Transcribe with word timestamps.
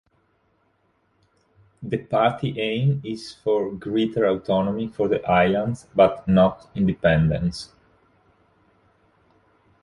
The 1.83 1.99
party 1.99 2.59
aim 2.59 3.01
is 3.05 3.35
for 3.35 3.71
greater 3.71 4.25
autonomy 4.25 4.87
for 4.87 5.07
the 5.07 5.23
islands 5.29 5.85
but 5.93 6.27
not 6.27 6.71
independence. 6.73 7.69